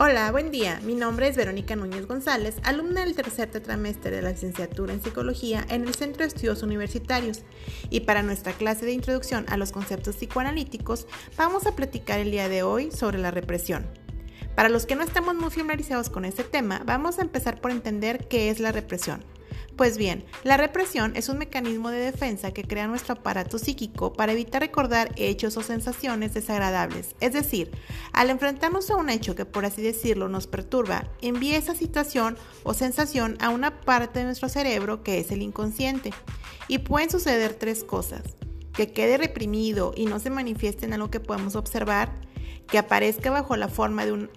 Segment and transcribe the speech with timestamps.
[0.00, 0.78] Hola, buen día.
[0.84, 5.66] Mi nombre es Verónica Núñez González, alumna del tercer tetramestre de la licenciatura en Psicología
[5.70, 7.42] en el Centro de Estudios Universitarios.
[7.90, 12.48] Y para nuestra clase de introducción a los conceptos psicoanalíticos, vamos a platicar el día
[12.48, 13.88] de hoy sobre la represión.
[14.54, 18.28] Para los que no estamos muy familiarizados con este tema, vamos a empezar por entender
[18.28, 19.24] qué es la represión.
[19.78, 24.32] Pues bien, la represión es un mecanismo de defensa que crea nuestro aparato psíquico para
[24.32, 27.14] evitar recordar hechos o sensaciones desagradables.
[27.20, 27.70] Es decir,
[28.12, 32.74] al enfrentarnos a un hecho que por así decirlo nos perturba, envía esa situación o
[32.74, 36.12] sensación a una parte de nuestro cerebro que es el inconsciente.
[36.66, 38.22] Y pueden suceder tres cosas.
[38.72, 42.20] Que quede reprimido y no se manifieste en algo que podemos observar,
[42.66, 44.30] que aparezca bajo la forma de un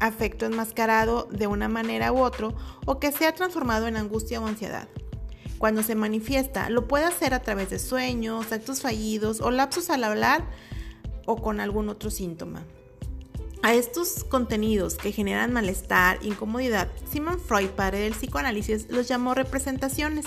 [0.00, 2.54] afecto enmascarado de una manera u otro
[2.86, 4.88] o que sea transformado en angustia o ansiedad.
[5.58, 10.04] Cuando se manifiesta, lo puede hacer a través de sueños, actos fallidos o lapsos al
[10.04, 10.44] hablar
[11.26, 12.64] o con algún otro síntoma.
[13.60, 20.26] A estos contenidos que generan malestar, incomodidad, Simon Freud, padre del psicoanálisis, los llamó representaciones,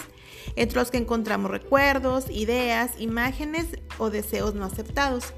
[0.58, 3.68] entre los que encontramos recuerdos, ideas, imágenes
[4.00, 5.34] o deseos no aceptados.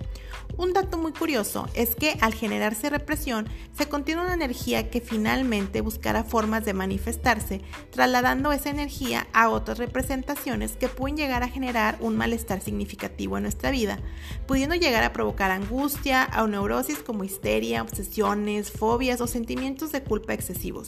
[0.56, 5.82] Un dato muy curioso es que al generarse represión se contiene una energía que finalmente
[5.82, 11.98] buscará formas de manifestarse, trasladando esa energía a otras representaciones que pueden llegar a generar
[12.02, 14.00] un malestar significativo en nuestra vida,
[14.46, 20.34] pudiendo llegar a provocar angustia o neurosis como histeria, obsesiones, fobias o sentimientos de culpa
[20.34, 20.88] excesivos.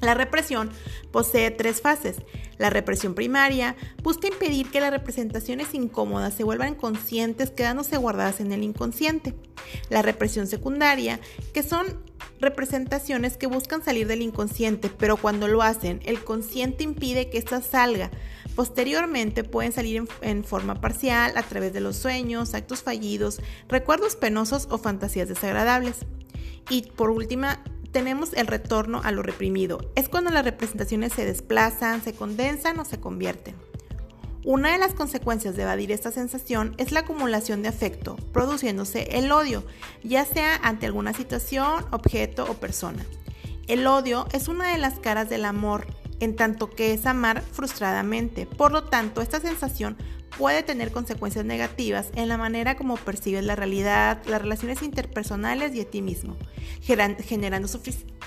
[0.00, 0.70] La represión
[1.10, 2.16] posee tres fases.
[2.58, 8.52] La represión primaria busca impedir que las representaciones incómodas se vuelvan conscientes quedándose guardadas en
[8.52, 9.34] el inconsciente.
[9.88, 11.20] La represión secundaria,
[11.52, 12.02] que son
[12.40, 17.60] representaciones que buscan salir del inconsciente, pero cuando lo hacen, el consciente impide que ésta
[17.60, 18.10] salga.
[18.56, 24.16] Posteriormente pueden salir en, en, forma parcial a través de los sueños, actos fallidos, recuerdos
[24.16, 26.06] penosos o fantasías desagradables.
[26.68, 27.62] Y por última,
[27.92, 29.78] tenemos el retorno a lo reprimido.
[29.94, 33.54] Es cuando las representaciones se desplazan, se condensan o se convierten.
[34.42, 39.30] Una de las consecuencias de evadir esta sensación es la acumulación de afecto, produciéndose el
[39.32, 39.64] odio,
[40.02, 43.04] ya sea ante alguna situación, objeto o persona.
[43.66, 45.86] El odio es una de las caras del amor,
[46.20, 48.46] en tanto que es amar frustradamente.
[48.46, 49.98] Por lo tanto, esta sensación
[50.40, 55.82] puede tener consecuencias negativas en la manera como percibes la realidad, las relaciones interpersonales y
[55.82, 56.34] a ti mismo,
[56.80, 57.68] generando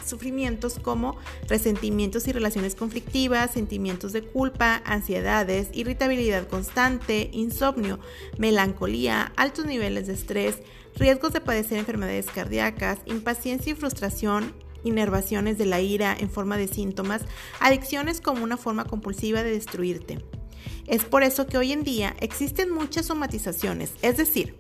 [0.06, 1.18] sufrimientos como
[1.50, 8.00] resentimientos y relaciones conflictivas, sentimientos de culpa, ansiedades, irritabilidad constante, insomnio,
[8.38, 10.60] melancolía, altos niveles de estrés,
[10.96, 14.54] riesgos de padecer enfermedades cardíacas, impaciencia y frustración,
[14.84, 17.24] inervaciones de la ira en forma de síntomas,
[17.60, 20.43] adicciones como una forma compulsiva de destruirte.
[20.88, 24.56] Es por eso que hoy en día existen muchas somatizaciones, es decir,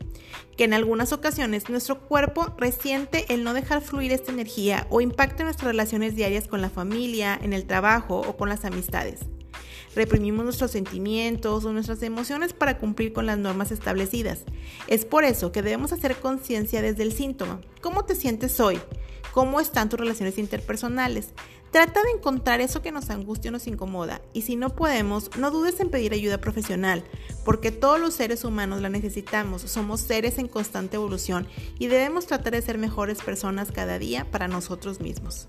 [0.57, 5.43] que en algunas ocasiones nuestro cuerpo resiente el no dejar fluir esta energía o impacta
[5.43, 9.21] nuestras relaciones diarias con la familia, en el trabajo o con las amistades.
[9.95, 14.43] Reprimimos nuestros sentimientos o nuestras emociones para cumplir con las normas establecidas.
[14.87, 17.61] Es por eso que debemos hacer conciencia desde el síntoma.
[17.81, 18.79] ¿Cómo te sientes hoy?
[19.31, 21.29] ¿Cómo están tus relaciones interpersonales?
[21.73, 25.49] Trata de encontrar eso que nos angustia o nos incomoda y si no podemos, no
[25.49, 27.03] dudes en pedir ayuda profesional,
[27.43, 31.47] porque todos los seres humanos la necesitamos, somos seres en constante evolución
[31.79, 35.47] y debemos tratar de ser mejores personas cada día para nosotros mismos.